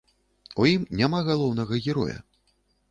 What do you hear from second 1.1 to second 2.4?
галоўнага героя.